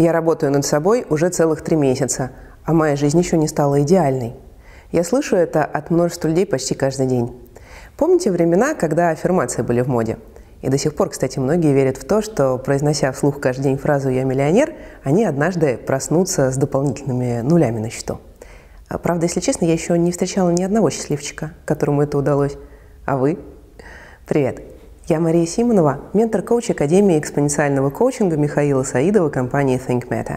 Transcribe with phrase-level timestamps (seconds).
[0.00, 2.30] Я работаю над собой уже целых три месяца,
[2.64, 4.34] а моя жизнь еще не стала идеальной.
[4.92, 7.38] Я слышу это от множества людей почти каждый день.
[7.98, 10.16] Помните времена, когда аффирмации были в моде?
[10.62, 14.08] И до сих пор, кстати, многие верят в то, что, произнося вслух каждый день фразу
[14.08, 14.72] «я миллионер»,
[15.04, 18.20] они однажды проснутся с дополнительными нулями на счету.
[18.88, 22.56] А, правда, если честно, я еще не встречала ни одного счастливчика, которому это удалось.
[23.04, 23.38] А вы?
[24.26, 24.79] Привет!
[25.10, 30.36] Я Мария Симонова, ментор-коуч Академии экспоненциального коучинга Михаила Саидова компании ThinkMeta.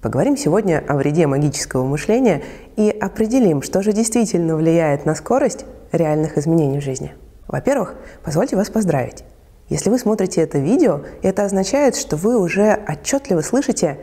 [0.00, 2.42] Поговорим сегодня о вреде магического мышления
[2.76, 7.12] и определим, что же действительно влияет на скорость реальных изменений в жизни.
[7.48, 9.24] Во-первых, позвольте вас поздравить.
[9.68, 13.98] Если вы смотрите это видео, это означает, что вы уже отчетливо слышите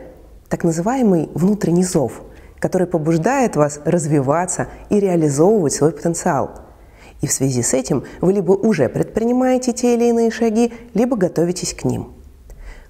[0.48, 2.22] так называемый внутренний зов,
[2.60, 6.52] который побуждает вас развиваться и реализовывать свой потенциал–
[7.20, 11.74] и в связи с этим вы либо уже предпринимаете те или иные шаги, либо готовитесь
[11.74, 12.12] к ним.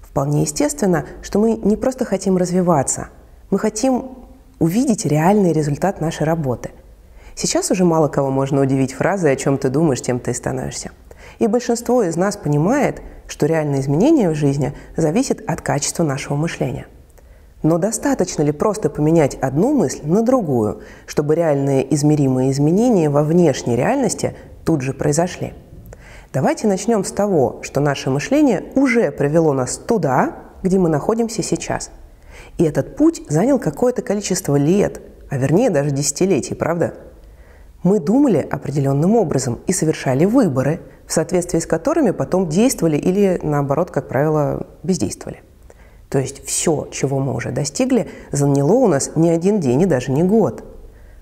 [0.01, 3.09] Вполне естественно, что мы не просто хотим развиваться,
[3.49, 4.17] мы хотим
[4.59, 6.71] увидеть реальный результат нашей работы.
[7.35, 10.91] Сейчас уже мало кого можно удивить фразой «о чем ты думаешь, тем ты и становишься».
[11.37, 16.87] И большинство из нас понимает, что реальные изменения в жизни зависят от качества нашего мышления–
[17.67, 23.75] но достаточно ли просто поменять одну мысль на другую, чтобы реальные измеримые изменения во внешней
[23.75, 25.53] реальности тут же произошли?
[26.31, 31.91] Давайте начнем с того, что наше мышление уже привело нас туда, где мы находимся сейчас.
[32.57, 36.93] И этот путь занял какое-то количество лет, а вернее даже десятилетий, правда?
[37.83, 43.91] Мы думали определенным образом и совершали выборы, в соответствии с которыми потом действовали или, наоборот,
[43.91, 45.41] как правило, бездействовали.
[46.09, 50.11] То есть все, чего мы уже достигли, заняло у нас не один день и даже
[50.11, 50.63] не год.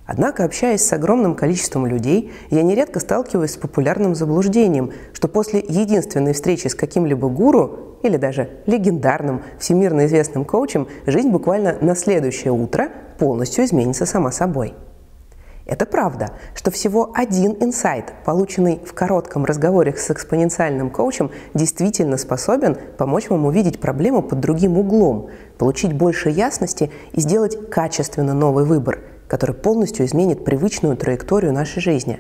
[0.06, 6.34] Однако, общаясь с огромным количеством людей, я нередко сталкиваюсь с популярным заблуждением, что после единственной
[6.34, 12.90] встречи с каким-либо гуру или даже легендарным, всемирно известным коучем, жизнь буквально на следующее утро
[13.18, 14.76] полностью изменится сама собой–
[15.66, 22.78] это правда, что всего один инсайт, полученный в коротком разговоре с экспоненциальным коучем, действительно способен
[22.98, 29.00] помочь вам увидеть проблему под другим углом, получить больше ясности и сделать качественно новый выбор,
[29.28, 32.20] который полностью изменит привычную траекторию нашей жизни.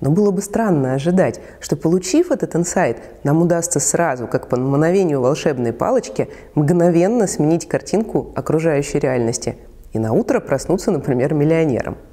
[0.00, 5.20] Но было бы странно ожидать, что получив этот инсайт, нам удастся сразу, как по мановению
[5.20, 9.58] волшебной палочки, мгновенно сменить картинку окружающей реальности
[9.92, 11.98] и на утро проснуться, например, миллионером–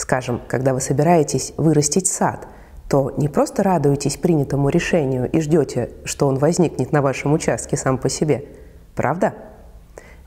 [0.00, 2.48] Скажем, когда вы собираетесь вырастить сад,
[2.88, 7.98] то не просто радуетесь принятому решению и ждете, что он возникнет на вашем участке сам
[7.98, 8.46] по себе.
[8.94, 9.34] Правда?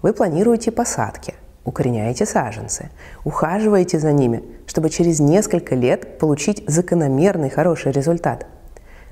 [0.03, 1.33] Вы планируете посадки,
[1.65, 2.91] укореняете саженцы,
[3.23, 8.45] ухаживаете за ними, чтобы через несколько лет получить закономерный хороший результат.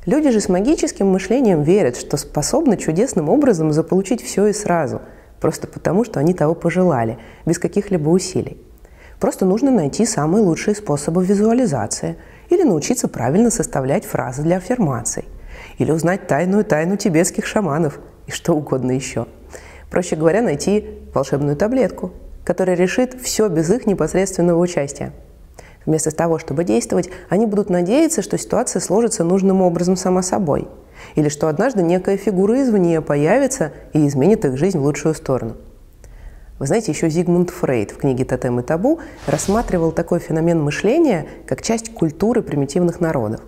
[0.05, 5.01] Люди же с магическим мышлением верят, что способны чудесным образом заполучить все и сразу,
[5.39, 7.17] просто потому, что они того пожелали,
[7.47, 8.61] без каких-либо усилий.
[9.21, 12.17] Просто нужно найти самые лучшие способы визуализации
[12.49, 15.25] или научиться правильно составлять фразы для аффирмаций,
[15.77, 19.27] или узнать тайную тайну тибетских шаманов и что угодно еще.
[19.91, 25.13] Проще говоря, найти волшебную таблетку, которая решит все без их непосредственного участия.
[25.85, 30.67] Вместо того, чтобы действовать, они будут надеяться, что ситуация сложится нужным образом сама собой,
[31.13, 35.57] или что однажды некая фигура извне появится и изменит их жизнь в лучшую сторону–
[36.61, 41.63] вы знаете, еще Зигмунд Фрейд в книге «Тотем и табу» рассматривал такой феномен мышления как
[41.63, 43.41] часть культуры примитивных народов.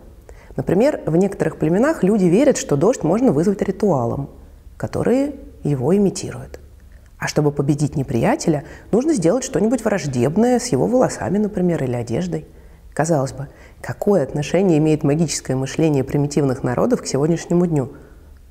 [0.55, 4.31] Например, в некоторых племенах люди верят, что дождь можно вызвать ритуалом,
[4.77, 6.59] который его имитирует.
[7.19, 12.47] А чтобы победить неприятеля, нужно сделать что-нибудь враждебное с его волосами, например, или одеждой.
[12.95, 13.47] Казалось бы,
[13.79, 17.91] какое отношение имеет магическое мышление примитивных народов к сегодняшнему дню?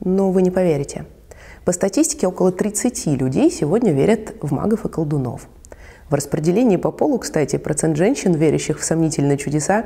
[0.04, 1.06] Но вы не поверите–
[1.64, 5.46] по статистике, около 30 людей сегодня верят в магов и колдунов.
[6.08, 9.84] В распределении по полу, кстати, процент женщин, верящих в сомнительные чудеса,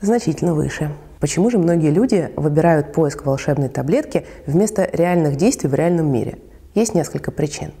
[0.00, 0.92] значительно выше.
[1.20, 6.38] Почему же многие люди выбирают поиск волшебной таблетки вместо реальных действий в реальном мире?
[6.74, 7.72] Есть несколько причин.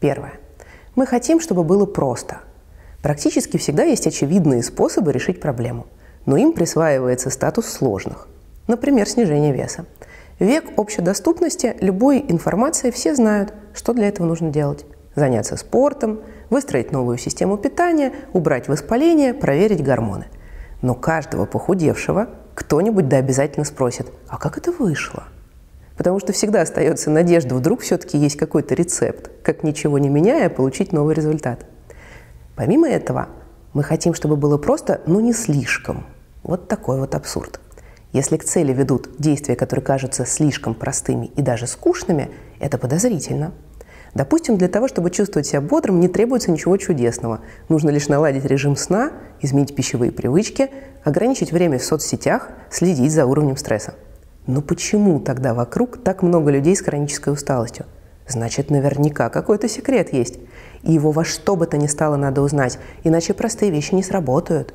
[0.00, 0.34] Первое.
[0.94, 2.40] Мы хотим, чтобы было просто.
[3.02, 5.86] Практически всегда есть очевидные способы решить проблему,
[6.26, 8.28] но им присваивается статус сложных.
[8.66, 9.86] Например, снижение веса.
[10.40, 14.84] Век общедоступности любой информации все знают, что для этого нужно делать.
[15.14, 16.20] Заняться спортом,
[16.50, 20.26] выстроить новую систему питания, убрать воспаление, проверить гормоны.
[20.82, 25.24] Но каждого похудевшего кто-нибудь да обязательно спросит, а как это вышло?
[25.96, 30.92] Потому что всегда остается надежда, вдруг все-таки есть какой-то рецепт, как ничего не меняя, получить
[30.92, 31.64] новый результат.
[32.56, 33.28] Помимо этого,
[33.72, 36.04] мы хотим, чтобы было просто, но не слишком.
[36.42, 37.60] Вот такой вот абсурд.
[38.14, 42.30] Если к цели ведут действия, которые кажутся слишком простыми и даже скучными,
[42.60, 43.52] это подозрительно.
[44.14, 47.40] Допустим, для того, чтобы чувствовать себя бодрым, не требуется ничего чудесного.
[47.68, 50.70] Нужно лишь наладить режим сна, изменить пищевые привычки,
[51.02, 53.94] ограничить время в соцсетях, следить за уровнем стресса.
[54.46, 57.84] Но почему тогда вокруг так много людей с хронической усталостью?
[58.28, 60.38] Значит, наверняка какой-то секрет есть.
[60.84, 64.72] И его во что бы то ни стало надо узнать, иначе простые вещи не сработают.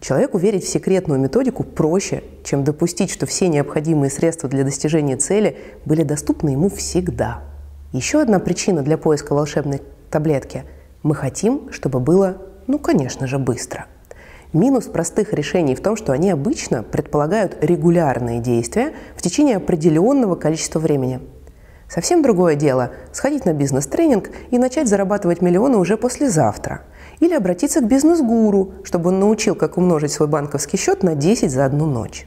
[0.00, 5.58] Человеку верить в секретную методику проще, чем допустить, что все необходимые средства для достижения цели
[5.84, 7.42] были доступны ему всегда–
[7.92, 10.62] еще одна причина для поиска волшебной таблетки–
[11.02, 12.36] мы хотим, чтобы было,
[12.66, 13.86] ну, конечно же, быстро.
[14.52, 20.78] Минус простых решений в том, что они обычно предполагают регулярные действия в течение определенного количества
[20.78, 21.20] времени.
[21.88, 26.82] Совсем другое дело– сходить на бизнес-тренинг и начать зарабатывать миллионы уже послезавтра.
[27.20, 31.64] Или обратиться к бизнес-гуру, чтобы он научил, как умножить свой банковский счет на 10 за
[31.64, 32.26] одну ночь.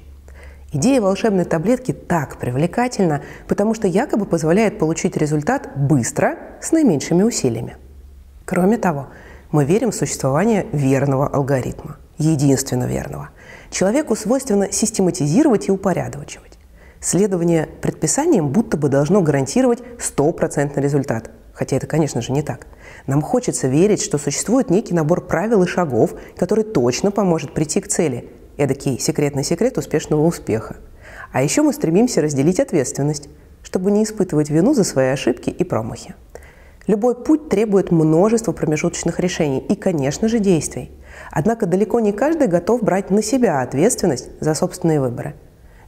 [0.72, 7.78] Идея волшебной таблетки так привлекательна, потому что якобы позволяет получить результат быстро, с наименьшими усилиями.
[8.46, 9.08] Кроме того,
[9.52, 13.30] мы верим в существование верного алгоритма, единственно верного.
[13.70, 16.58] Человеку свойственно систематизировать и упорядочивать.
[17.00, 21.30] Следование предписаниям будто бы должно гарантировать стопроцентный результат.
[21.54, 22.68] Хотя это, конечно же, не так.
[23.08, 27.88] Нам хочется верить, что существует некий набор правил и шагов, который точно поможет прийти к
[27.88, 30.76] цели– Эдакий секретный секрет успешного успеха.
[31.32, 33.28] А еще мы стремимся разделить ответственность,
[33.64, 36.14] чтобы не испытывать вину за свои ошибки и промахи.
[36.86, 40.92] Любой путь требует множества промежуточных решений и, конечно же, действий.
[41.32, 45.36] Однако далеко не каждый готов брать на себя ответственность за собственные выборы.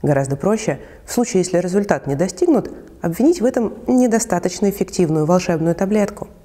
[0.05, 2.71] Гораздо проще, в случае, если результат не достигнут,
[3.01, 6.29] обвинить в этом недостаточно эффективную волшебную таблетку–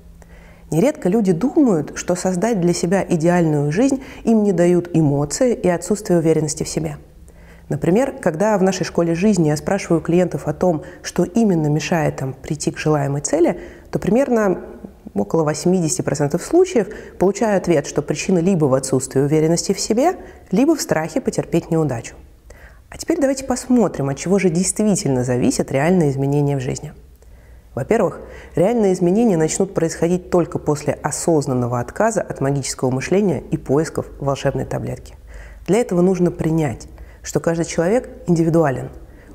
[0.70, 6.20] Нередко люди думают, что создать для себя идеальную жизнь им не дают эмоции и отсутствие
[6.20, 6.98] уверенности в себе.
[7.68, 12.34] Например, когда в нашей школе жизни я спрашиваю клиентов о том, что именно мешает им
[12.34, 13.58] прийти к желаемой цели,
[13.90, 14.60] то примерно
[15.12, 20.14] около 80% случаев получаю ответ, что причина либо в отсутствии уверенности в себе,
[20.52, 22.14] либо в страхе потерпеть неудачу.
[22.90, 26.92] А теперь давайте посмотрим, от чего же действительно зависят реальные изменения в жизни–
[27.74, 28.20] во-первых,
[28.56, 35.14] реальные изменения начнут происходить только после осознанного отказа от магического мышления и поисков волшебной таблетки.
[35.66, 36.88] Для этого нужно принять,
[37.22, 38.90] что каждый человек индивидуален.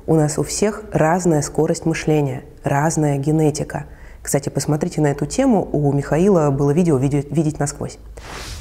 [0.06, 3.86] У нас у всех разная скорость мышления, разная генетика.
[4.22, 7.98] Кстати, посмотрите на эту тему, у Михаила было видео «Видеть насквозь».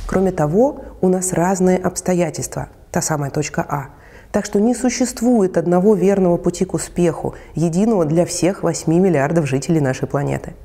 [0.07, 3.89] Кроме того, у нас разные обстоятельства, та самая точка А–
[4.35, 9.79] так что не существует одного верного пути к успеху, единого для всех 8 миллиардов жителей
[9.79, 10.55] нашей планеты.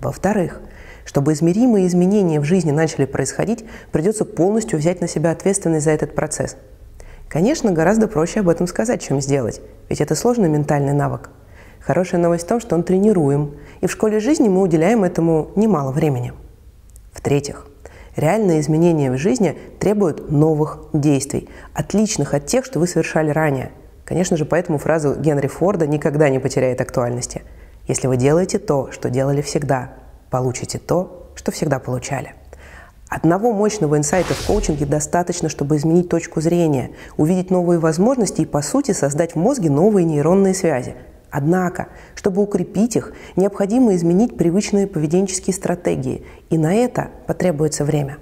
[0.00, 0.62] Во-вторых,
[1.04, 6.14] чтобы измеримые изменения в жизни начали происходить, придется полностью взять на себя ответственность за этот
[6.14, 6.56] процесс.
[7.28, 9.60] Конечно, гораздо проще об этом сказать, чем сделать,
[9.90, 11.28] ведь это сложный ментальный навык.
[11.80, 13.52] Хорошая новость в том, что он тренируем,
[13.82, 16.32] и в школе жизни мы уделяем этому немало времени.
[17.12, 17.66] В-третьих,
[18.16, 23.72] Реальные изменения в жизни требуют новых действий, отличных от тех, что вы совершали ранее.
[24.04, 27.42] Конечно же, поэтому фраза Генри Форда никогда не потеряет актуальности.
[27.88, 29.94] Если вы делаете то, что делали всегда,
[30.30, 32.34] получите то, что всегда получали.
[33.08, 38.62] Одного мощного инсайта в коучинге достаточно, чтобы изменить точку зрения, увидеть новые возможности и, по
[38.62, 40.94] сути, создать в мозге новые нейронные связи–
[41.36, 48.18] Однако, чтобы укрепить их, необходимо изменить привычные поведенческие стратегии, и на это потребуется время.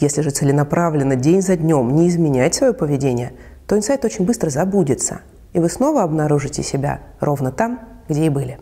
[0.00, 3.34] Если же целенаправленно день за днем не изменять свое поведение,
[3.68, 5.20] то инсайт очень быстро забудется,
[5.52, 8.58] и вы снова обнаружите себя ровно там, где и были.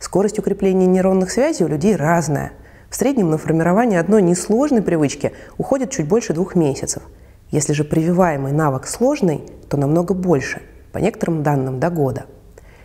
[0.00, 2.50] Скорость укрепления нейронных связей у людей разная.
[2.90, 7.04] В среднем на формирование одной несложной привычки уходит чуть больше двух месяцев.
[7.52, 10.60] Если же прививаемый навык сложный, то намного больше,
[10.90, 12.26] по некоторым данным до года–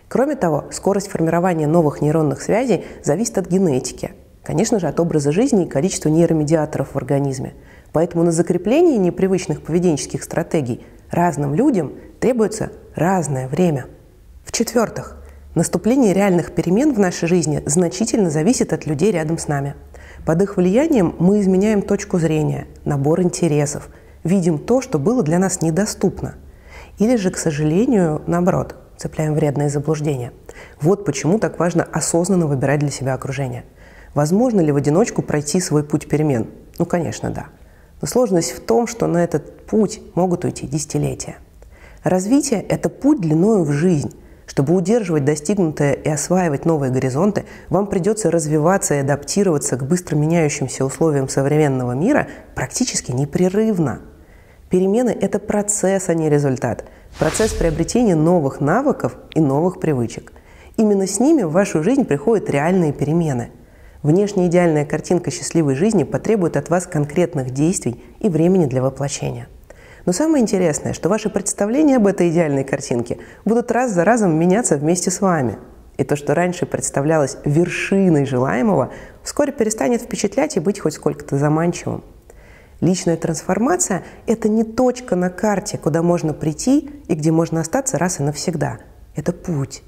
[0.10, 4.12] Кроме того, скорость формирования новых нейронных связей зависит от генетики,
[4.44, 7.54] конечно же, от образа жизни и количества нейромедиаторов в организме.
[7.92, 13.88] Поэтому на закрепление непривычных поведенческих стратегий разным людям требуется разное время.
[14.46, 15.18] В-четвертых,
[15.56, 19.76] наступление реальных перемен в нашей жизни значительно зависит от людей рядом с нами.
[20.26, 23.90] Под их влиянием мы изменяем точку зрения, набор интересов,
[24.24, 26.36] видим то, что было для нас недоступно.
[26.98, 30.34] Или же, к сожалению, наоборот– цепляем вредные заблуждения.
[30.82, 33.64] Вот почему так важно осознанно выбирать для себя окружение.
[34.14, 36.48] Возможно ли в одиночку пройти свой путь перемен?
[36.80, 37.48] Ну, конечно, да.
[38.02, 41.38] Но сложность в том, что на этот путь могут уйти десятилетия.
[42.04, 44.14] Развитие– это путь длиною в жизнь.
[44.46, 50.86] Чтобы удерживать достигнутое и осваивать новые горизонты, вам придется развиваться и адаптироваться к быстро меняющимся
[50.86, 54.02] условиям современного мира практически непрерывно.
[54.70, 56.86] Перемены– это процесс, а не результат–
[57.20, 60.34] Процесс приобретения новых навыков и новых привычек.
[60.78, 63.50] Именно с ними в вашу жизнь приходят реальные перемены.
[64.04, 69.48] Внешне идеальная картинка счастливой жизни потребует от вас конкретных действий и времени для воплощения.
[70.06, 74.78] Но самое интересное, что ваши представления об этой идеальной картинке будут раз за разом меняться
[74.78, 75.58] вместе с вами.
[75.98, 78.92] И то, что раньше представлялось вершиной желаемого,
[79.24, 82.04] вскоре перестанет впечатлять и быть хоть сколько-то заманчивым.
[82.80, 88.20] Личная трансформация– это не точка на карте, куда можно прийти и где можно остаться раз
[88.20, 88.78] и навсегда.
[89.16, 89.82] Это путь.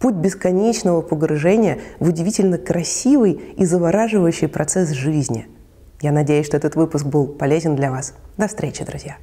[0.00, 5.46] Путь бесконечного погружения в удивительно красивый и завораживающий процесс жизни.
[6.00, 8.14] Я надеюсь, что этот выпуск был полезен для вас.
[8.36, 9.16] До встречи, друзья!